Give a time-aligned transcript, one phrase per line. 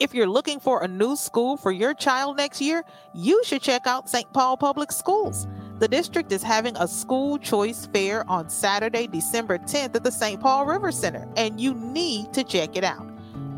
[0.00, 3.86] If you're looking for a new school for your child next year, you should check
[3.86, 4.30] out St.
[4.32, 5.46] Paul Public Schools.
[5.78, 10.40] The district is having a school choice fair on Saturday, December 10th at the St.
[10.40, 13.06] Paul River Center, and you need to check it out.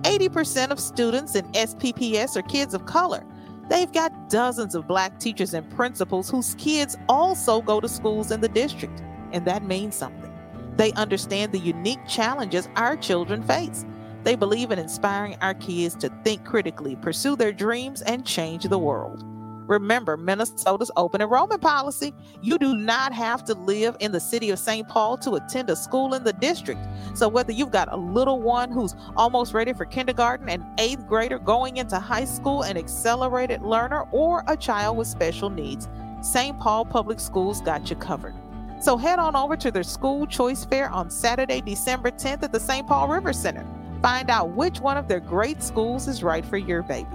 [0.03, 3.25] 80% of students in SPPS are kids of color.
[3.71, 8.43] They've got dozens of black teachers and principals whose kids also go to schools in
[8.43, 10.33] the district, and that means something.
[10.77, 13.87] They understand the unique challenges our children face.
[14.27, 18.77] They believe in inspiring our kids to think critically, pursue their dreams, and change the
[18.77, 19.23] world.
[19.69, 22.13] Remember Minnesota's open enrollment policy.
[22.43, 24.89] You do not have to live in the city of St.
[24.89, 26.81] Paul to attend a school in the district.
[27.15, 31.39] So, whether you've got a little one who's almost ready for kindergarten, an eighth grader
[31.39, 35.89] going into high school, an accelerated learner, or a child with special needs,
[36.21, 36.59] St.
[36.59, 38.35] Paul Public Schools got you covered.
[38.81, 42.59] So, head on over to their school choice fair on Saturday, December 10th at the
[42.59, 42.89] St.
[42.89, 43.65] Paul River Center.
[44.03, 47.09] Find out which one of their great schools is right for your baby.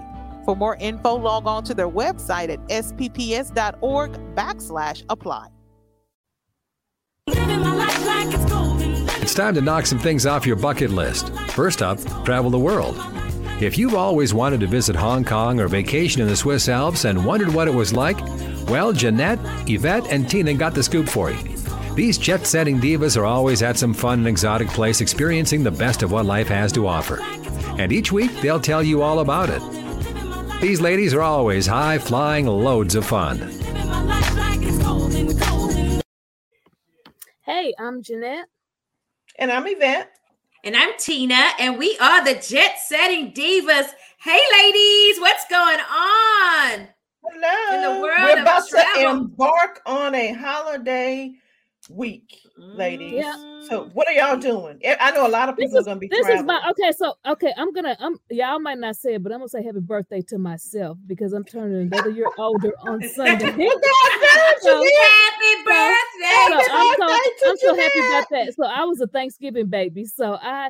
[0.46, 5.48] For more info, log on to their website at spps.org backslash apply.
[9.22, 11.34] It's time to knock some things off your bucket list.
[11.52, 12.98] First up, travel the world.
[13.62, 17.24] If you've always wanted to visit Hong Kong or vacation in the Swiss Alps and
[17.24, 18.20] wondered what it was like,
[18.68, 21.61] well, Jeanette, Yvette, and Tina got the scoop for you.
[21.96, 26.04] These jet setting divas are always at some fun and exotic place experiencing the best
[26.04, 27.22] of what life has to offer.
[27.78, 29.62] And each week, they'll tell you all about it.
[30.62, 33.40] These ladies are always high flying, loads of fun.
[37.42, 38.48] Hey, I'm Jeanette.
[39.38, 40.14] And I'm Yvette.
[40.64, 43.88] And I'm Tina, and we are the Jet Setting Divas.
[44.24, 46.88] Hey, ladies, what's going on?
[47.24, 47.76] Hello.
[47.76, 51.34] In the world We're about of to embark on a holiday
[51.90, 53.14] week, ladies.
[53.14, 53.36] Yeah.
[53.68, 54.80] So, what are y'all doing?
[54.86, 56.62] I I know a lot of people is are going to be this is my
[56.72, 56.92] okay.
[56.92, 59.80] So okay, I'm gonna I'm y'all might not say it, but I'm gonna say happy
[59.80, 63.70] birthday to myself because I'm turning another year older on Sunday.
[64.62, 66.64] So- Happy birthday!
[66.66, 68.54] so I'm so, I'm so happy about that.
[68.56, 70.06] So I was a Thanksgiving baby.
[70.06, 70.70] So I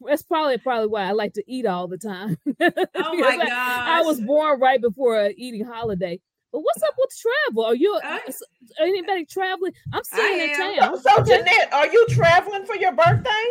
[0.00, 2.36] that's probably probably why I like to eat all the time.
[2.48, 6.18] Oh Because my I, I was born right before a eating holiday.
[6.56, 7.64] But what's up with travel?
[7.66, 8.42] Are you Uh, is
[8.80, 9.74] anybody traveling?
[9.92, 10.74] I'm staying in am.
[10.78, 11.00] town.
[11.02, 13.44] So, Jeanette, are you traveling for your birthday?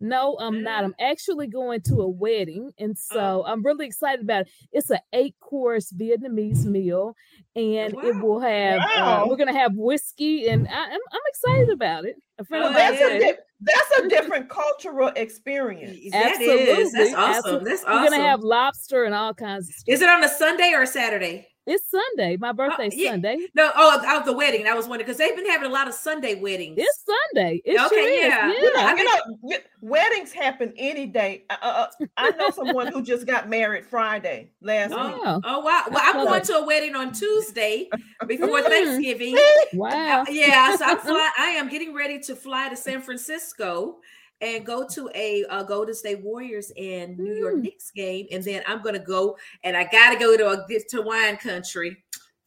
[0.00, 0.84] No, I'm not.
[0.84, 3.14] I'm actually going to a wedding, and Oh.
[3.14, 4.48] so I'm really excited about it.
[4.70, 7.16] It's an eight course Vietnamese meal,
[7.56, 8.82] and it will have.
[8.96, 12.16] Uh, we're gonna have whiskey, and I, I'm I'm excited about it.
[12.38, 15.96] A friend Oh, of Well, that's a di- that's a different cultural experience.
[16.10, 16.92] That Absolutely, is.
[16.92, 17.28] That's awesome.
[17.32, 17.70] absolutely.
[17.70, 19.94] That's we're gonna have lobster and all kinds of stuff.
[19.94, 21.46] Is it on a Sunday or a Saturday?
[21.64, 22.36] It's Sunday.
[22.36, 23.12] My birthday's yeah.
[23.12, 23.38] Sunday.
[23.54, 24.66] No, oh, out the wedding.
[24.66, 26.76] I was wondering because they've been having a lot of Sunday weddings.
[26.76, 27.62] It's Sunday.
[27.64, 28.20] It Okay, sure is.
[28.20, 28.52] yeah.
[28.52, 28.96] Yeah.
[28.96, 29.14] You know,
[29.44, 31.44] you know, weddings happen any day.
[31.50, 34.98] Uh, uh, uh, I know someone who just got married Friday last week.
[35.24, 35.84] Oh, oh wow!
[35.88, 37.88] Well, I'm going to a wedding on Tuesday
[38.26, 38.64] before Mm.
[38.68, 39.38] Thanksgiving.
[39.74, 40.22] Wow.
[40.22, 43.98] Uh, yeah, so I'm fly, I am getting ready to fly to San Francisco
[44.42, 47.62] and go to a uh, Golden State Warriors and New York Mm.
[47.62, 51.36] Knicks game, and then I'm gonna go and I gotta go to a to wine
[51.38, 51.96] country.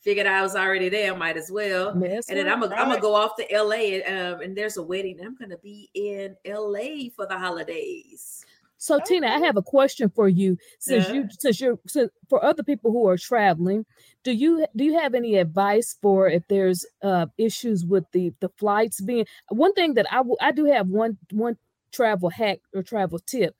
[0.01, 1.95] Figured I was already there, might as well.
[1.95, 2.47] That's And then.
[2.47, 3.01] I'm gonna Right.
[3.01, 5.19] go off to LA, and, um, and there's a wedding.
[5.19, 8.45] I'm gonna be in LA for the holidays.
[8.77, 10.57] So Tina, I have a question for you.
[10.79, 11.13] Since Yeah.
[11.15, 13.83] you since you're since, for other people who are traveling,
[14.23, 18.49] do you do you have any advice for if there's uh issues with the the
[18.57, 21.57] flights being one thing that I I do have one one
[21.95, 23.55] travel hack or travel tip.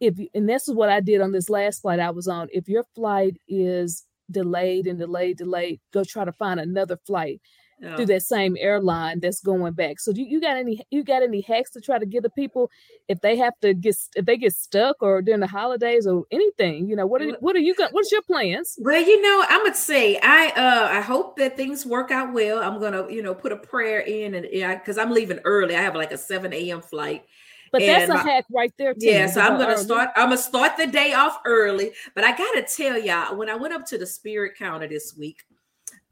[0.00, 2.48] If you, and this is what I did on this last flight I was on.
[2.52, 7.40] If your flight is delayed and delayed, delayed, go try to find another flight
[7.84, 7.94] Oh.
[7.94, 10.00] through that same airline that's going back.
[10.00, 12.30] So do you, you got any you got any hacks to try to give the
[12.30, 12.70] people
[13.06, 16.88] if they have to get if they get stuck or during the holidays or anything?
[16.88, 17.92] You know what are what are you got?
[17.92, 18.76] What's your plans?
[18.78, 22.60] Well, you know, I'm gonna say I uh I hope that things work out well.
[22.62, 25.76] I'm gonna you know put a prayer in and yeah because I'm leaving early.
[25.76, 26.80] I have like a 7 a.m.
[26.80, 27.26] flight.
[27.72, 28.94] But that's a hack right there.
[28.94, 29.84] Tina, Yeah, so I'm gonna early.
[29.84, 30.10] start.
[30.16, 31.92] I'm gonna start the day off early.
[32.14, 35.42] But I gotta tell y'all, when I went up to the spirit counter this week,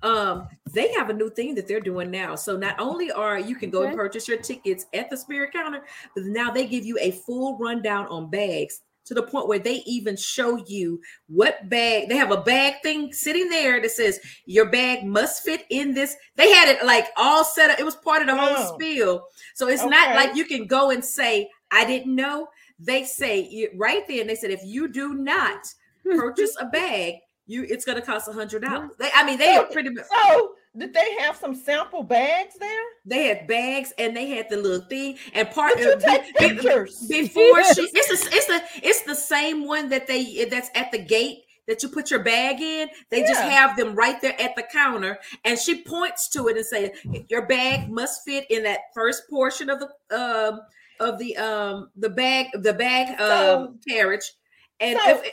[0.03, 2.35] um, they have a new thing that they're doing now.
[2.35, 5.85] So not only are you can go and purchase your tickets at the spirit counter,
[6.15, 9.83] but now they give you a full rundown on bags to the point where they
[9.87, 14.67] even show you what bag they have a bag thing sitting there that says your
[14.71, 16.17] bag must fit in this.
[16.37, 17.79] They had it like all set up.
[17.79, 18.75] It was part of the whole Oh.
[18.75, 19.27] spiel.
[19.55, 22.49] So it's not like you can go and say, I didn't know.
[22.79, 25.61] They say right there, and they said if you do not
[26.05, 27.15] purchase a bag,
[27.47, 28.91] you it's gonna cost a hundred dollars.
[28.99, 32.83] They, I mean, they are pretty much So, did they have some sample bags there?
[33.05, 36.49] They had bags and they had the little thing and part Did you take be-
[36.49, 40.91] be- before she it's the it's the it's the same one that they that's at
[40.91, 42.89] the gate that you put your bag in.
[43.11, 46.67] They just have them right there at the counter and she points to it and
[46.67, 46.93] say
[47.29, 49.89] your bag must fit in that first portion of the
[50.19, 50.61] um
[51.01, 54.33] of the um the bag the bag um carriage.
[54.81, 55.33] And so- if,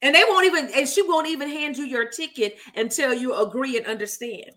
[0.00, 3.76] and they won't even and she won't even hand you your ticket until you agree
[3.76, 4.50] and understand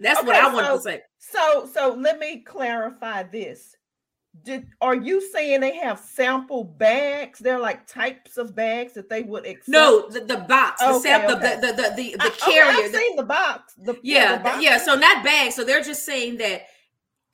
[0.00, 3.76] that's what i wanted so- to say So so let me clarify this.
[4.42, 7.38] Did are you saying they have sample bags?
[7.38, 9.68] They're like types of bags that they would accept.
[9.68, 11.54] no the, the box the, Okay, sample okay.
[11.60, 13.74] the, the the the, I- the okay, carrier I've the- seen the box.
[13.78, 16.62] The, yeah the th- yeah so not bags so they're just saying that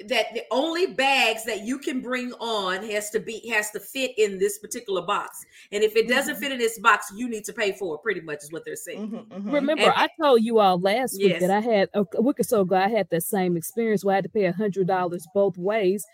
[0.09, 4.13] that the only bags that you can bring on has to be has to fit
[4.19, 6.41] in this particular box and if it doesn't Mhm.
[6.41, 8.77] fit in this box you need to pay for it pretty much is what they're
[8.77, 9.53] saying Mhm, mhm.
[9.53, 11.41] Remember, And- I told you all last week Yes.
[11.43, 12.77] that I had a a week or so ago.
[12.77, 16.05] I had that same experience where I had to pay a hundred dollars both ways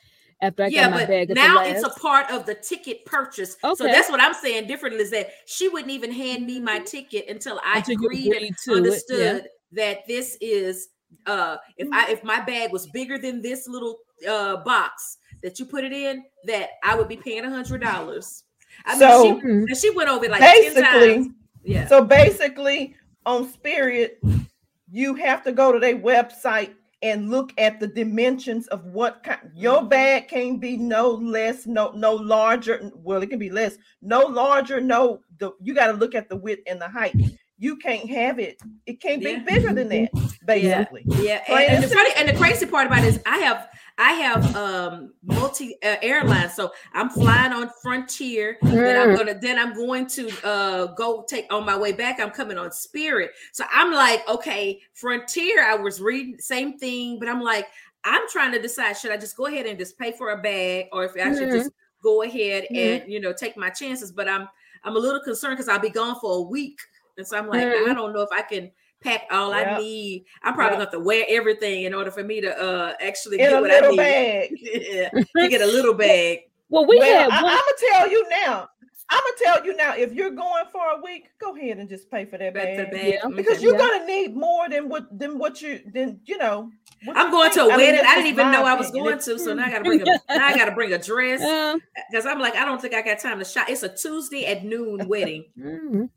[0.42, 1.22] after I yeah got my but bag.
[1.22, 4.66] at the now it's a part of the ticket purchase so that's what i'm saying
[4.66, 8.34] differently is that she wouldn't even hand me my ticket until i Until agreed and
[8.36, 8.76] agreed to it, yeah.
[8.76, 10.88] understood that this is
[11.26, 13.98] uh if i if my bag was bigger than this little
[14.28, 18.44] uh box that you put it in that i would be paying a hundred dollars
[18.84, 19.80] i mean So- she, Mhm.
[19.80, 20.82] she went over it like 10 basically,
[21.14, 21.28] times
[21.64, 22.94] yeah so basically
[23.26, 24.20] on Spirit,
[24.92, 29.40] you have to go to their website and look at the dimensions of what kind
[29.52, 29.88] your Mhm.
[29.90, 32.88] bag can be no less, no no larger.
[32.94, 35.20] Well, it can be less, no larger, no.
[35.38, 37.16] The you got to look at the width and the height.
[37.58, 38.60] You can't have it.
[38.86, 39.38] It can't Yeah.
[39.38, 40.10] be bigger than that.
[40.46, 43.20] Basically, Yeah, Plain and, and and the funny and the crazy part about it is
[43.26, 43.68] I have
[43.98, 48.58] I have um multi uh, airlines, so I'm flying on Frontier.
[48.62, 49.16] Then I'm Mm.
[49.16, 52.20] gonna then I'm going to uh go take on my way back.
[52.20, 55.64] I'm coming on Spirit, so I'm like, okay, Frontier.
[55.64, 57.66] I was reading same thing, but I'm like,
[58.04, 60.86] I'm trying to decide should I just go ahead and just pay for a bag,
[60.92, 61.70] or if I should just
[62.04, 63.00] go ahead Mhm.
[63.02, 64.12] and you know take my chances.
[64.12, 64.46] But I'm
[64.84, 66.78] I'm a little concerned because I'll be gone for a week,
[67.16, 67.88] and so I'm like, Mhm.
[67.90, 68.70] I don't know if I can
[69.02, 70.24] pack all I need.
[70.42, 70.78] I'm probably Yeah.
[70.78, 73.52] going to have to wear everything in order for me to uh actually in get
[73.58, 73.96] a what I little need.
[73.98, 74.48] bag.
[74.60, 76.40] yeah, to get a little bag.
[76.68, 77.52] Well, we well, had I, one.
[77.52, 78.68] am gonna tell you now.
[79.08, 79.94] I'm gonna tell you now.
[79.94, 82.90] If you're going for a week, go ahead and just pay for that bag.
[82.90, 83.20] bag.
[83.22, 83.28] Yeah.
[83.36, 83.78] because you're Yeah.
[83.78, 86.70] gonna need more than what than what you than you know.
[87.14, 87.70] I'm you going to think.
[87.70, 88.00] a I mean, wedding.
[88.02, 89.04] that's I didn't even my know I was opinion.
[89.12, 90.98] going to, so now I got to bring a now I got to bring a
[90.98, 91.76] dress Uh,
[92.10, 93.66] because I'm like I don't think I got time to shop.
[93.68, 95.44] It's a Tuesday at noon wedding.
[95.56, 96.08] mhm.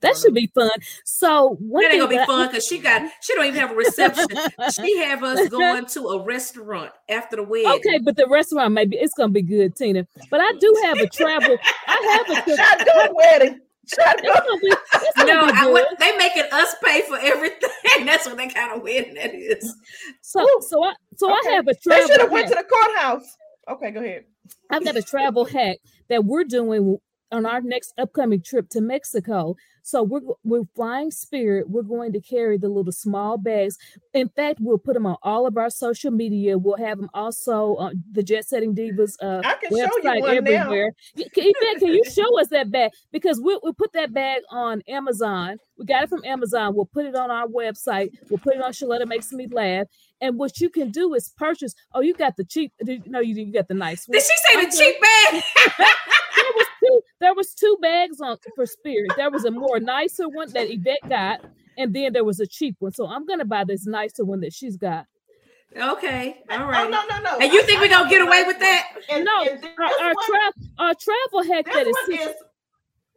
[0.00, 0.70] That should be fun.
[1.04, 3.74] So one That ain't gonna be fun because she got she don't even have a
[3.74, 4.26] reception.
[4.72, 7.70] she have us going to a restaurant after the wedding.
[7.72, 10.06] Okay, but the restaurant maybe it's gonna be good, Tina.
[10.30, 11.56] But I do have a travel.
[11.86, 12.56] I have a.
[12.56, 13.60] Shotgun wedding.
[13.82, 14.34] It's Shotgun.
[14.46, 15.72] gonna be, it's gonna No, be I, good.
[15.72, 17.70] what, they making us pay for everything.
[18.06, 19.74] That's what that kind of wedding that is.
[20.22, 21.48] so so I so Okay.
[21.50, 23.36] I have a They should have went to the courthouse.
[23.68, 24.24] Okay, go ahead.
[24.70, 25.78] I've got a travel hack
[26.08, 26.98] that we're doing
[27.30, 29.56] on our next upcoming trip to Mexico.
[29.82, 31.70] So we're we're flying Spirit.
[31.70, 33.78] We're going to carry the little small bags.
[34.12, 36.58] In fact, we'll put them on all of our social media.
[36.58, 40.20] We'll have them also on the Jet Setting Divas uh, I can show you website
[40.20, 40.50] one now.
[40.50, 40.92] everywhere.
[41.16, 42.90] Y- Can, you show us that bag?
[43.12, 45.56] Because we'll, we'll put that bag on Amazon.
[45.78, 46.74] We got it from Amazon.
[46.74, 48.10] We'll put it on our website.
[48.28, 49.86] We'll put it on Shaletta Makes Me Laugh.
[50.20, 51.74] And what you can do is purchase.
[51.94, 52.72] Oh, you got the cheap.
[53.06, 55.42] No, you you got the nice one Did she say the cheap bag?
[56.88, 60.28] there was two there was two bags on for spirit there was a more nicer
[60.28, 61.40] one that yvette got
[61.76, 64.52] and then there was a cheap one so i'm gonna buy this nicer one that
[64.52, 65.06] she's got
[65.76, 66.86] Okay, All right.
[66.86, 67.38] Oh no, no, no.
[67.38, 68.84] And you think I we gonna got get away nice with that?
[69.10, 72.34] And, no and our, our, one, tra- our travel hack that is is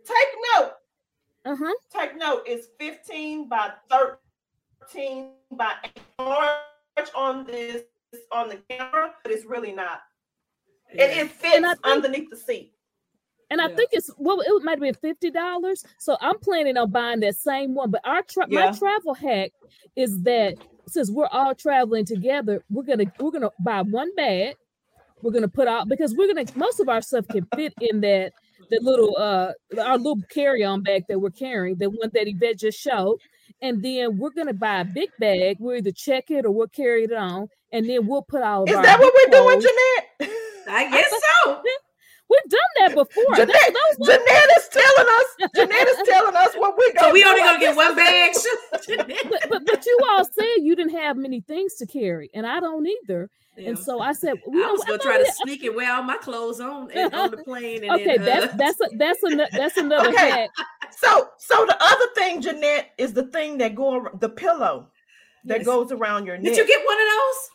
[0.03, 0.73] take note.
[1.45, 2.43] uh-huh Take note.
[2.45, 7.83] It's 15 by 13 by 8 large on this
[8.33, 10.01] on the camera, but it's really not.
[10.93, 11.05] Yeah.
[11.05, 12.73] It, it fits think- underneath the seat.
[13.51, 13.75] And i Yeah.
[13.75, 17.35] think it's well it might have been fifty dollars so i'm planning on buying that
[17.35, 18.71] same one but our tra- Yeah.
[18.71, 19.51] my travel hack
[19.95, 20.55] is that
[20.87, 24.55] since we're all traveling together we're gonna we're gonna buy one bag
[25.21, 28.31] we're gonna put out because we're gonna most of our stuff can fit in that
[28.71, 32.79] the little uh our little carry-on bag that we're carrying, the one that Yvette just
[32.79, 33.17] showed.
[33.61, 35.57] And then we're gonna buy a big bag.
[35.59, 38.69] We'll either check it or we'll carry it on, and then we'll put all of
[38.69, 39.67] Is our that what we're doing, clothes-
[40.19, 40.37] Jeanette?
[40.69, 41.61] I guess so.
[42.31, 43.35] We've done that before.
[43.35, 45.51] Jeanette, That- those ones- Jeanette is telling us.
[45.55, 46.99] Jeanette is telling us what we're going.
[47.09, 48.31] So we only gonna get one bag.
[48.87, 52.59] but, but but you all said you didn't have many things to carry, and I
[52.59, 53.29] don't either.
[53.57, 53.69] Yeah.
[53.69, 55.91] And so I said, we I was gonna thought try we- to sneak and wear
[55.93, 57.83] all my clothes on and on the plane.
[57.83, 60.29] And Okay, then, uh, that's that's a, that's another that's another Okay.
[60.29, 60.49] hack.
[60.97, 64.87] So, so the other thing, Jeanette, is the thing that go the pillow.
[65.45, 65.65] that Yes.
[65.65, 66.45] goes around your neck.
[66.53, 67.49] Did you get one of those?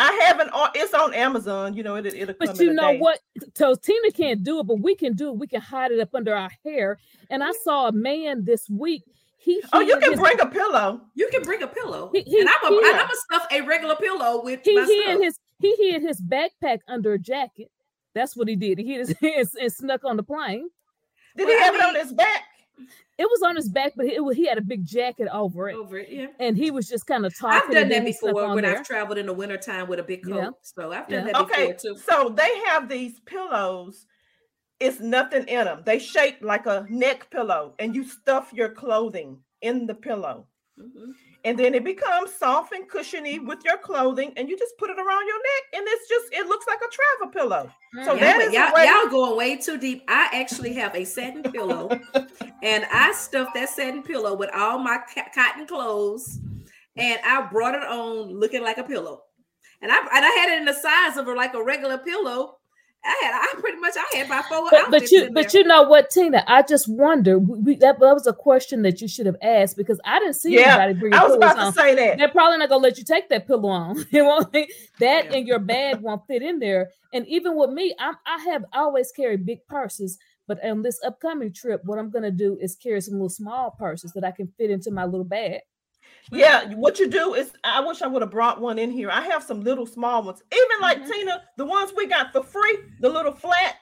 [0.00, 0.50] I haven't.
[0.50, 1.74] on- uh, It's on Amazon.
[1.74, 2.46] You know, it, it'll come.
[2.48, 2.98] But in you a know day.
[2.98, 3.20] what?
[3.54, 5.36] So Tina can't do it, but we can do it.
[5.36, 6.98] We can hide it up under our hair.
[7.28, 9.02] And I saw a man this week.
[9.36, 11.00] He Oh, you can his- bring a pillow.
[11.14, 13.46] You can bring a pillow, He- he- and I'm a, he- and I'm gonna stuff
[13.50, 17.70] a regular pillow with he my hid his he hid his backpack under a jacket.
[18.14, 18.78] That's what he did.
[18.78, 20.68] He hid his hands and snuck on the plane.
[21.36, 22.42] Did Well, he I have it on his back?
[23.18, 25.76] It was on his back, but it, was- he had a big jacket over it,
[25.76, 26.08] over it.
[26.10, 27.56] Yeah, and he was just kind of talking.
[27.56, 28.78] I've done that then he snuck before when there.
[28.78, 30.36] I've traveled in the wintertime with a big coat.
[30.36, 30.50] Yeah.
[30.62, 31.32] So I've done Yeah.
[31.32, 31.98] that Okay, before too.
[31.98, 34.06] so they have these pillows.
[34.80, 35.82] It's nothing in them.
[35.84, 40.46] They shape like a neck pillow, and you stuff your clothing in the pillow,
[40.78, 41.12] Mhm.
[41.44, 44.98] And then it becomes soft and cushiony with your clothing, and you just put it
[44.98, 47.72] around your neck, and it's just it looks like a travel pillow.
[48.04, 48.18] So Mhm.
[48.18, 50.04] Yeah, that is y'all, way- y'all going way too deep.
[50.08, 51.90] I actually have a satin pillow,
[52.62, 56.38] and I stuffed that satin pillow with all my ca- cotton clothes,
[56.96, 59.22] and I brought it on looking like a pillow.
[59.82, 62.58] And I and I had it in the size of a, like a regular pillow.
[63.04, 65.84] I had I pretty much I had my four but, but you but you know
[65.84, 66.44] what tina?
[66.46, 69.76] I just wonder we, we- that, that was a question that you should have asked
[69.78, 71.72] because i didn't see Yeah, anybody bringing I was pillows about on.
[71.72, 72.18] to say that.
[72.18, 74.04] they're probably not gonna let you take that pillow on.
[74.12, 74.66] It won't that
[75.00, 75.32] Yeah.
[75.32, 76.90] and your bag won't fit in there.
[77.14, 81.52] And even with me i'm i have always carried big purses but on this upcoming
[81.52, 84.70] trip what i'm gonna do is carry some little small purses that i can fit
[84.70, 85.60] into my little bag
[86.32, 89.10] Yeah, what you do is I wish I would have brought one in here.
[89.10, 90.42] I have some little small ones.
[90.52, 91.10] Even like Mhm.
[91.12, 93.76] Tina, the ones we got for free, the little flat,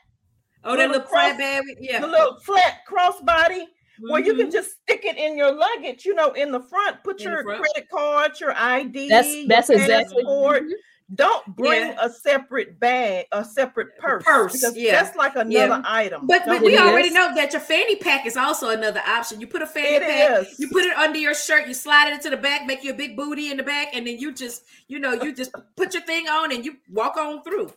[0.64, 1.64] oh, that little little flat cross- bag.
[1.80, 2.00] Yeah.
[2.00, 3.66] the little flat crossbody,
[4.00, 4.52] where you can Mhm.
[4.52, 7.60] just stick it in your luggage, you know, in the front, put In your front.
[7.62, 10.62] credit card, your ID, that's your that's exactly passport.
[10.64, 10.72] Mhm.
[11.14, 11.96] Don't bring Yeah.
[12.04, 14.24] a separate bag, a separate purse.
[14.24, 14.92] purse, because yeah.
[15.02, 15.82] that's like another Yeah.
[15.86, 16.26] item.
[16.26, 17.14] But, but we already is.
[17.14, 19.40] know that your fanny pack is also another option.
[19.40, 20.60] You put a fanny It pack, is.
[20.60, 23.16] you put it under your shirt, you slide it into the back, make your big
[23.16, 26.28] booty in the back, and then you just, you know, you just put your thing
[26.28, 27.72] on and you walk on through.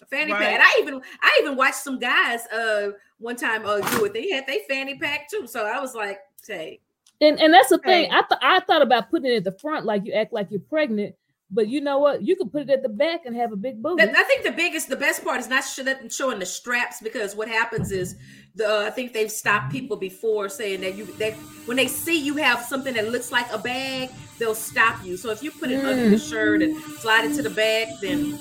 [0.00, 0.40] A fanny Right.
[0.40, 0.52] pack.
[0.54, 4.14] And I even I even watched some guys uh one time uh do it.
[4.14, 5.46] They had they fanny pack too.
[5.46, 6.80] So I was like, say,
[7.20, 8.10] And and that's the thing.
[8.10, 10.60] I thought I thought about putting it at the front, like you act like you're
[10.60, 11.14] pregnant.
[11.54, 12.22] But you know what?
[12.22, 14.02] You can put it at the back and have a big booty.
[14.02, 15.64] I think the biggest, the best part is not
[16.10, 18.16] showing the straps because what happens is
[18.56, 21.34] the uh, I think they've stopped people before saying that you that
[21.66, 25.16] when they see you have something that looks like a bag, they'll stop you.
[25.16, 28.32] So if you put it under the shirt and slide it to the back, then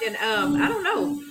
[0.00, 1.22] then um I don't know.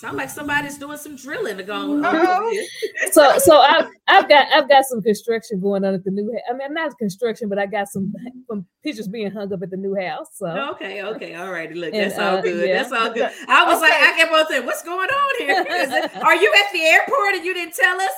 [0.00, 1.74] Sound like somebody's doing some drilling to go
[2.04, 2.52] on.
[3.12, 6.30] So so I've I've got I've got some construction going on at the new.
[6.34, 8.12] ha- I mean, not construction, but I got some
[8.48, 10.26] some pictures being hung up at the new house.
[10.34, 11.72] So Okay, okay, all right.
[11.74, 12.68] Look, And, that's all uh, good.
[12.68, 12.82] yeah.
[12.82, 13.30] That's all good.
[13.48, 15.64] I was like, I kept on saying, what's going on here?
[15.68, 18.12] Is it- are you at the airport and you didn't tell us?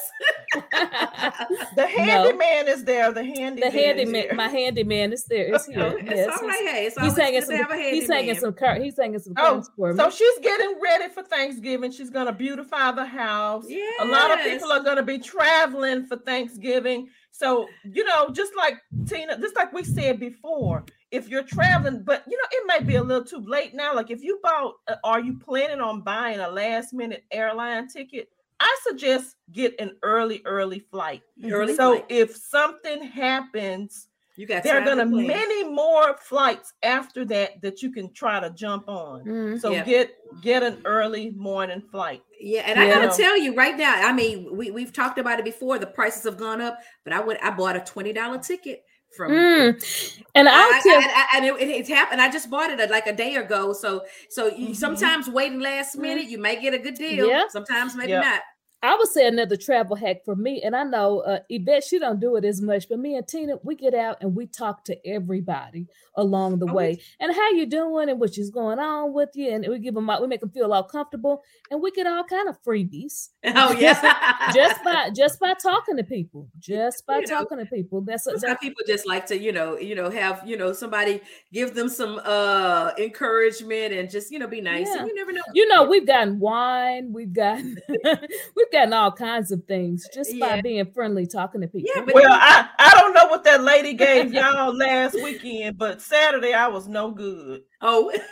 [1.77, 3.13] The handyman is there.
[3.13, 3.57] The handyman.
[3.57, 4.35] the is handyman, here.
[4.35, 5.55] my handyman is there.
[5.55, 5.95] It's here.
[5.99, 6.59] It's Yes, all right.
[6.61, 7.69] he's- Hey, it's He's always singing good some.
[7.69, 8.41] to He's singing handyman.
[8.41, 8.75] some car.
[8.75, 9.99] He's singing some Oh, for me.
[9.99, 11.68] So she's getting ready for Thanksgiving.
[11.75, 13.65] And she's gonna beautify the house.
[13.69, 14.01] Yes.
[14.01, 17.09] A lot of people are gonna be traveling for Thanksgiving.
[17.31, 18.75] So, you know, just like
[19.07, 22.97] Tina, just like we said before, if you're traveling, but you know, it might be
[22.97, 23.95] a little too late now.
[23.95, 28.29] Like if you bought, uh, are you planning on buying a last minute airline ticket?
[28.61, 31.23] I suggest get an early, early flight.
[31.45, 32.07] Early so flight.
[32.09, 35.27] if something happens, You got there are time to gonna plan.
[35.27, 39.25] many more flights after that that you can try to jump on.
[39.25, 39.61] Mhm.
[39.61, 39.85] So Yeah.
[39.85, 42.23] get get an early morning flight.
[42.41, 43.07] Yeah, and I Yeah.
[43.07, 43.95] gotta tell you right now.
[44.09, 45.79] I mean, we we've talked about it before.
[45.81, 48.85] The prices have gone up, but I would I bought a twenty dollar ticket
[49.17, 49.33] from.
[49.33, 50.21] Mm.
[50.37, 51.01] And I, I'll I- tell.
[51.01, 52.21] I- I- and it, it, it's happened.
[52.23, 53.73] I just bought it uh, like a day ago.
[53.73, 54.77] So, so you, Mhm.
[54.77, 56.01] sometimes waiting last Mhm.
[56.03, 57.27] minute, you may get a good deal.
[57.27, 57.45] Yeah.
[57.49, 58.21] Sometimes maybe Yeah.
[58.21, 58.43] not.
[58.83, 62.21] I would say another travel hack for me, and I know uh, Yvette, she don't
[62.21, 64.97] do it as much, but me and Tina, we get out and we talk to
[65.07, 69.31] everybody along the Oh, we- way, and how you doing, and what's going on with
[69.35, 72.23] you, and we give them, we make them feel all comfortable, and we get all
[72.25, 74.51] kind of freebies Oh yeah.
[74.55, 78.01] just by just by talking to people, just by You know, talking to people.
[78.03, 81.21] That's a, people just like to, you know, you know, have you know somebody
[81.53, 84.87] give them some uh encouragement and just you know be nice.
[84.89, 85.01] Yeah.
[85.01, 85.43] And you never know.
[85.55, 87.77] you know, we've gotten wine, we've gotten
[88.71, 91.91] we've gotten all kinds of things just by being friendly, talking to people.
[91.95, 96.01] Yeah, but Well, I I don't know what that lady gave y'all last weekend, but
[96.01, 97.63] Saturday I was no good.
[97.81, 98.11] Oh,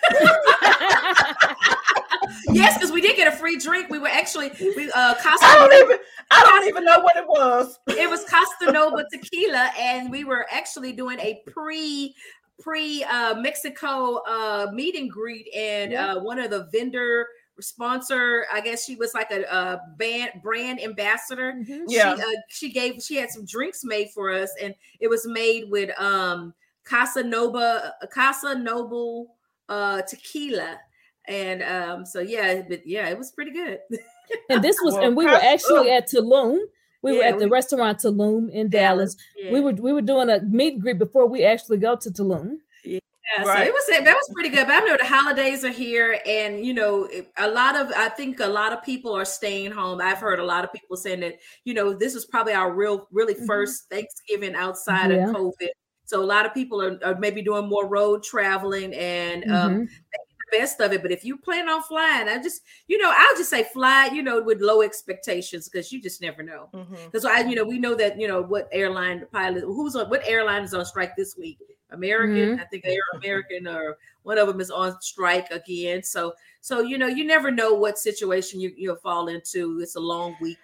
[2.53, 3.89] yes, because we did get a free drink.
[3.91, 5.99] We were actually we uh I don't even
[6.31, 7.79] I don't even know what it was.
[7.89, 12.15] it was Costa Nova tequila, and we were actually doing a pre
[12.61, 16.15] pre uh Mexico uh meet and greet, and Yeah.
[16.15, 17.27] uh one of the vendor
[17.61, 21.53] sponsor, I guess she was like a, a band brand ambassador.
[21.53, 21.85] Mhm.
[21.89, 22.17] Yeah.
[22.17, 25.71] She, uh, she gave she had some drinks made for us, and it was made
[25.71, 29.35] with um Casa Nova, Casa Noble
[29.69, 30.79] uh, tequila.
[31.29, 33.81] And um, so yeah, but yeah, it was pretty good.
[34.51, 36.59] and this was, Well, and we were actually at Tulum.
[37.03, 39.17] We were at the we- restaurant Tulum in Dallas.
[39.37, 39.53] Yeah.
[39.53, 42.59] We were we were doing a meet and greet before we actually go to Tulum.
[43.35, 44.67] Yeah, so it was that was pretty good.
[44.67, 48.39] But I know the holidays are here, and you know, a lot of I think
[48.41, 50.01] a lot of people are staying home.
[50.01, 53.09] I've heard a lot of people saying that you know this is probably our real,
[53.11, 53.47] really Mhm.
[53.47, 55.29] first Thanksgiving outside Yeah.
[55.31, 55.71] of COVID.
[56.05, 59.89] So a lot of people are, are maybe doing more road traveling and um, Mhm.
[60.13, 61.03] the best of it.
[61.03, 64.23] But if you plan on flying, I just you know I'll just say fly, you
[64.23, 66.69] know, with low expectations because you just never know.
[67.07, 70.23] Because I, you know, we know that you know what airline pilot, who's on, what
[70.29, 71.59] airline is on strike this week.
[71.91, 72.61] American, mm-hmm.
[72.61, 76.03] I think they are American or one of them is on strike again.
[76.03, 79.81] So, so you know, you never know what situation you you'll fall into.
[79.81, 80.59] It's a long week.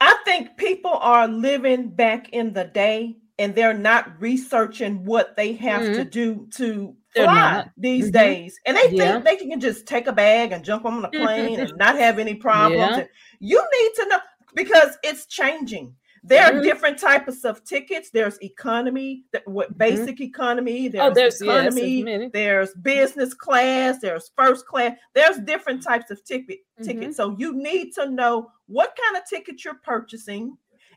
[0.00, 5.52] I think people are living back in the day and they're not researching what they
[5.54, 6.08] have to mm-hmm.
[6.08, 7.70] do to fly not.
[7.76, 8.12] these Mhm.
[8.12, 8.60] days.
[8.64, 9.20] And they Yeah.
[9.20, 11.24] think they can just take a bag and jump on a mm-hmm.
[11.24, 12.96] plane and not have any problems.
[12.96, 13.06] Yeah.
[13.40, 14.18] You need to know
[14.54, 15.94] because it's changing.
[16.28, 16.62] There are Mhm.
[16.64, 18.10] different types of tickets.
[18.10, 21.10] There's economy, what basic economy, there's, Mm-hmm.
[21.12, 22.28] Oh, there's- yes, economy, many.
[22.30, 24.98] there's business class, there's first class.
[25.14, 26.84] There's different types of ticket Mhm.
[26.84, 27.16] tickets.
[27.16, 30.56] So you need to know what kind of ticket you're purchasing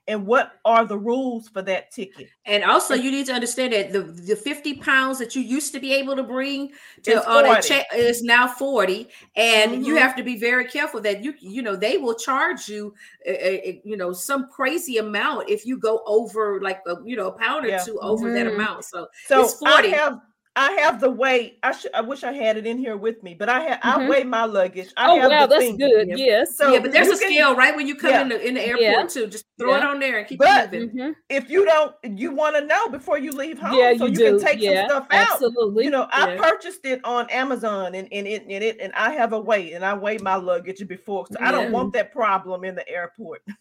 [0.09, 2.27] and what are the rules for that ticket.
[2.45, 5.79] And also, you need to understand that the the fifty pounds that you used to
[5.79, 6.69] be able to bring
[7.03, 9.99] to It's on a check is now forty, and you Mhm.
[9.99, 12.93] have to be very careful that you you know they will charge you
[13.27, 17.27] uh, uh, you know some crazy amount if you go over like a, you know
[17.27, 17.83] a pound or Yeah.
[17.85, 18.55] two over that Mhm.
[18.55, 18.83] amount.
[18.85, 19.89] So So It's 40.
[19.89, 20.19] I have
[20.61, 21.57] I have the weight.
[21.63, 23.99] I should I wish I had it in here with me, but I have I
[23.99, 24.09] Mhm.
[24.09, 24.89] weigh my luggage.
[24.97, 26.07] I Oh have wow, the that's good.
[26.09, 26.15] Yeah.
[26.17, 26.57] Yes.
[26.57, 28.21] So yeah, but there's you a can- scale right when you come Yeah.
[28.23, 29.03] in the in the airport Yeah.
[29.07, 29.27] too.
[29.27, 30.89] Just throw it on there and keep But- moving.
[30.89, 31.15] Mhm.
[31.29, 34.17] If you don't, you want to know before you leave home, Yeah, so you you,
[34.17, 34.39] do.
[34.39, 35.31] can take yeah, some stuff out.
[35.31, 35.85] absolutely.
[35.85, 36.41] You know, I Yeah.
[36.41, 39.85] purchased it on Amazon and, and it and it and I have a weight and
[39.85, 41.25] I weigh my luggage before.
[41.31, 43.41] So I don't want that problem in the airport.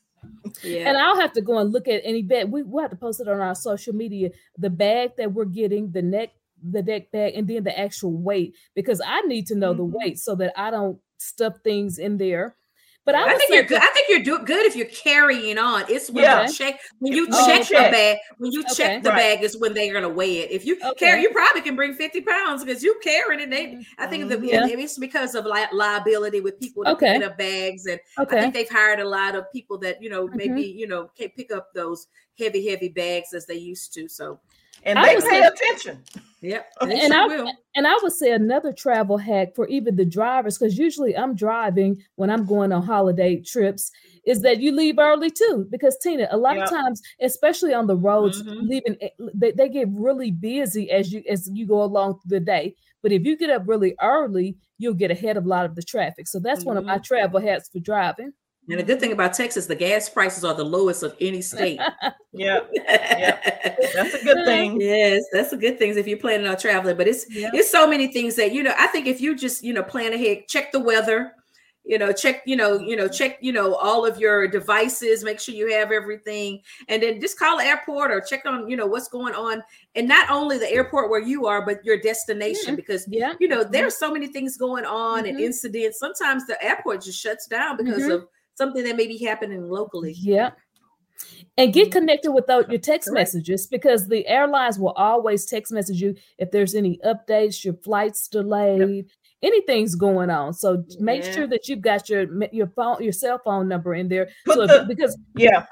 [0.64, 0.88] Yeah.
[0.88, 2.50] And I'll have to go and look at any bag.
[2.50, 4.30] We will have to post it on our social media.
[4.58, 6.30] The bag that we're getting, the neck,
[6.62, 9.92] the deck bag, and then the actual weight, because I need to know the Mhm.
[9.92, 12.57] weight so that I don't stuff things in there.
[13.05, 13.81] But I, I think you're good.
[13.83, 15.85] I think you're do- good if you're carrying on.
[15.88, 16.47] It's when Yeah.
[16.47, 17.87] you check when you Oh, check okay.
[17.87, 18.18] the bag.
[18.37, 18.75] When you Okay.
[18.75, 19.37] check the Right.
[19.37, 20.51] bag is when they're gonna weigh it.
[20.51, 20.92] If you Okay.
[21.07, 23.49] carry, you probably can bring 50 pounds because you carrying it.
[23.49, 24.49] They, I think that Mhm.
[24.51, 24.66] Yeah.
[24.66, 27.14] it's because of li- liability with people that Okay.
[27.14, 30.29] picking up bags, and I think they've hired a lot of people that you know
[30.29, 30.35] Mhm.
[30.37, 34.07] maybe you know can't pick up those heavy, heavy bags as they used to.
[34.09, 34.38] So,
[34.84, 36.02] And I they would pay say- attention.
[36.40, 37.52] yep, And and I will.
[37.74, 42.02] and I would say another travel hack for even the drivers, because usually I'm driving
[42.16, 43.90] when I'm going on holiday trips,
[44.24, 45.66] is that you leave early too.
[45.70, 46.64] Because Tina, a lot Yeah.
[46.64, 48.68] of times, especially on the roads, Mhm.
[48.68, 52.44] leaving eh, they, they get really busy as you as you go along through the
[52.44, 52.74] day.
[53.02, 55.82] But if you get up really early, you'll get ahead of a lot of the
[55.82, 56.26] traffic.
[56.26, 58.32] So that's one of my travel hacks for driving.
[58.70, 61.81] And the good thing about Texas, the gas prices are the lowest of any state.
[62.33, 62.61] Yeah,
[63.94, 64.81] that's a good thing.
[64.81, 66.96] Yes, that's a good thing if you're planning on traveling.
[66.96, 67.50] But it's Yeah.
[67.52, 68.74] it's so many things that you know.
[68.78, 71.33] I think if you just you know plan ahead, check the weather,
[71.85, 75.40] you know, check you know you know check you know all of your devices, make
[75.40, 78.87] sure you have everything, and then just call the airport or check on you know
[78.87, 79.62] what's going on,
[79.96, 82.76] and not only the airport where you are, but your destination Mhm.
[82.76, 83.35] because Yeah.
[83.40, 85.42] you know there's so many things going on and Mhm.
[85.44, 85.98] incidents.
[85.98, 88.12] Sometimes the airport just shuts down because Mhm.
[88.14, 88.28] of
[88.59, 90.12] something that may be happening locally.
[90.18, 90.51] Yeah.
[91.57, 91.92] And get mm-hmm.
[91.99, 93.21] connected without your text Correct.
[93.35, 98.29] messages because the airlines will always text message you if there's any updates, your flight's
[98.29, 99.07] delayed,
[99.42, 100.53] anything's going on.
[100.55, 101.33] So make Yeah.
[101.33, 104.29] sure that you've got your your phone, your cell phone number in there.
[104.44, 105.66] Put so if- because Yeah,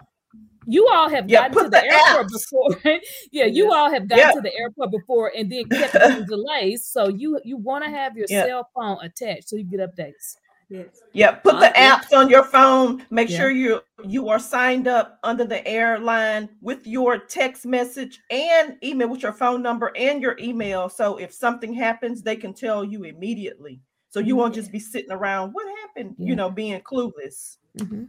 [0.66, 2.32] you all have Yeah, gotten to the, the airport apps.
[2.32, 3.00] before.
[3.30, 3.72] yeah, you Yes.
[3.76, 4.32] all have gotten Yeah.
[4.32, 5.94] to the airport before and then kept
[6.28, 6.86] delays.
[6.86, 8.46] So you you want to have your Yeah.
[8.46, 10.36] cell phone attached so you get updates.
[10.68, 11.00] Yes.
[11.12, 11.32] yeah.
[11.32, 11.96] Put the yeah.
[12.00, 13.04] apps on your phone.
[13.10, 13.38] Make Yeah.
[13.38, 19.08] sure you you are signed up under the airline with your text message and email
[19.08, 20.88] with your phone number and your email.
[20.88, 23.80] So if something happens, they can tell you immediately.
[24.08, 25.52] So you won't just be sitting around.
[25.52, 26.16] What happened?
[26.18, 27.58] You know, being clueless.
[27.78, 28.08] Mhm.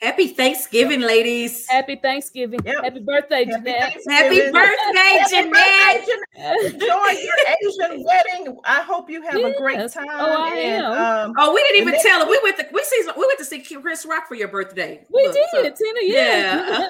[0.00, 1.66] Happy Thanksgiving, ladies.
[1.66, 2.60] Happy Thanksgiving.
[2.64, 2.84] Yep.
[2.84, 3.96] Happy birthday, Happy Jeanette.
[4.08, 5.52] Happy birthday, Happy Jeanette.
[5.52, 6.72] birthday, Jeanette.
[6.72, 8.56] Enjoy your Asian wedding.
[8.64, 10.06] I hope you have a great time.
[10.08, 10.92] Oh, I and, am.
[11.30, 12.30] um, Oh, we didn't even tell her.
[12.30, 15.04] We went to we see we went to see Chris Rock for your birthday.
[15.12, 15.98] We Look, so- did, Tina.
[16.02, 16.88] Yeah.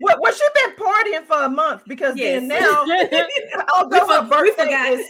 [0.00, 2.84] well, well, she's been partying for a month because then now,
[3.74, 5.06] although her for- we birthday is,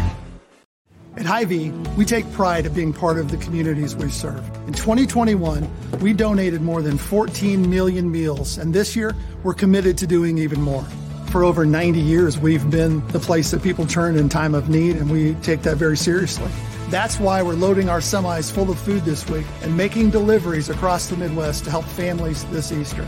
[1.18, 4.46] At Hy-Vee, we take pride of being part of the communities we serve.
[4.68, 5.66] In 2021,
[6.02, 10.62] we donated more than 14 million meals, and this year, we're committed to doing even
[10.62, 10.84] more.
[11.32, 14.98] For over 90 years, we've been the place that people turn in time of need,
[14.98, 16.52] and we take that very seriously.
[16.90, 21.08] That's why we're loading our semis full of food this week and making deliveries across
[21.08, 23.08] the Midwest to help families this Easter.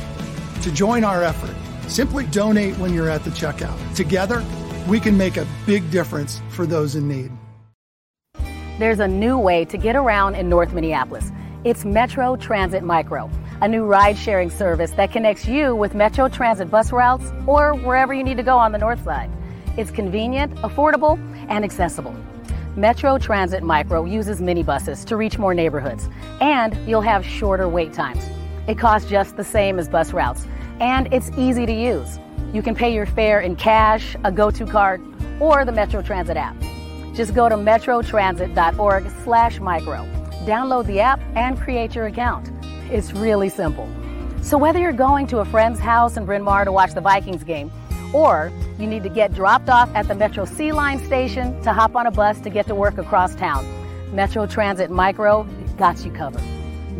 [0.61, 1.55] To join our effort,
[1.89, 3.77] simply donate when you're at the checkout.
[3.95, 4.45] Together,
[4.87, 7.36] we can make a big difference for those in need.
[8.79, 11.31] There's a new way to get around in North Minneapolis.
[11.63, 13.27] It's Metro Transit Micro,
[13.59, 18.13] a new ride sharing service that connects you with Metro Transit bus routes or wherever
[18.13, 19.31] you need to go on the north side.
[19.77, 21.17] It's convenient, affordable,
[21.49, 22.15] and accessible.
[22.75, 26.07] Metro Transit Micro uses minibuses to reach more neighborhoods,
[26.39, 28.23] and you'll have shorter wait times.
[28.67, 30.45] It costs just the same as bus routes,
[30.79, 32.19] and it's easy to use.
[32.53, 35.01] You can pay your fare in cash, a go-to card,
[35.39, 36.55] or the Metro Transit app.
[37.17, 40.07] Just go to metrotransit.org slash micro.
[40.45, 42.51] Download the app and create your account.
[42.91, 43.89] It's really simple.
[44.43, 47.43] So whether you're going to a friend's house in Bryn Mawr to watch the Vikings
[47.43, 47.71] game,
[48.13, 51.95] or you need to get dropped off at the Metro C Line station to hop
[51.95, 53.65] on a bus to get to work across town,
[54.13, 55.43] Metro Transit Micro
[55.75, 56.43] got you covered.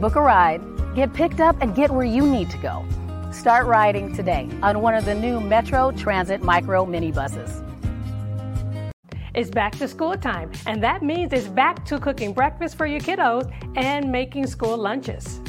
[0.02, 0.62] Book a ride,
[0.96, 2.84] get picked up, and get where you need to go.
[3.32, 7.67] Start riding today on one of the new Metro Transit Micro minibuses.
[9.38, 13.00] It's back to school time, and that means it's back to cooking breakfast for your
[13.00, 15.42] kiddos and making school lunches.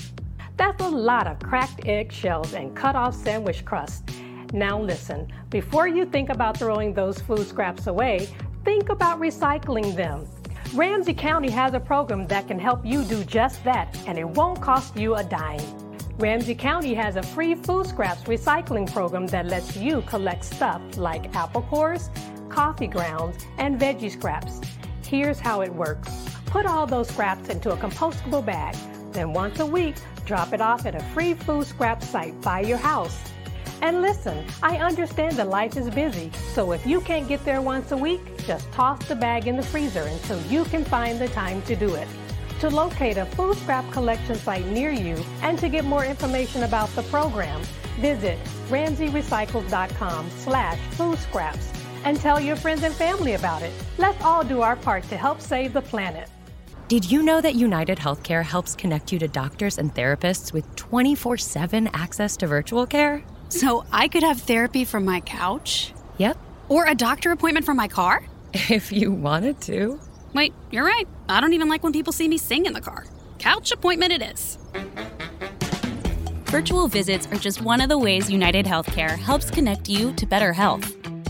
[0.58, 4.10] That's a lot of cracked egg shells and cut off sandwich crust.
[4.52, 8.28] Now, listen, before you think about throwing those food scraps away,
[8.62, 10.26] think about recycling them.
[10.74, 14.60] Ramsey County has a program that can help you do just that, and it won't
[14.60, 15.64] cost you a dime.
[16.18, 21.34] Ramsey County has a free food scraps recycling program that lets you collect stuff like
[21.34, 22.10] apple cores,
[22.48, 24.60] coffee grounds, and veggie scraps.
[25.04, 28.74] Here's how it works put all those scraps into a compostable bag.
[29.12, 32.78] Then, once a week, drop it off at a free food scrap site by your
[32.78, 33.18] house.
[33.80, 37.92] And listen, I understand that life is busy, so if you can't get there once
[37.92, 41.62] a week, just toss the bag in the freezer until you can find the time
[41.62, 42.08] to do it.
[42.60, 46.88] To locate a food scrap collection site near you and to get more information about
[46.96, 47.62] the program,
[48.00, 53.72] visit ramseyrecycles.com slash food scraps and tell your friends and family about it.
[53.98, 56.28] Let's all do our part to help save the planet.
[56.88, 61.36] Did you know that United Healthcare helps connect you to doctors and therapists with 24
[61.36, 63.22] 7 access to virtual care?
[63.50, 65.92] So I could have therapy from my couch?
[66.16, 66.38] Yep.
[66.68, 68.24] Or a doctor appointment from my car?
[68.70, 70.00] If you wanted to.
[70.32, 71.06] Wait, you're right.
[71.28, 73.04] I don't even like when people see me sing in the car.
[73.38, 74.58] Couch appointment it is.
[76.46, 80.54] Virtual visits are just one of the ways United Healthcare helps connect you to better
[80.54, 80.97] health.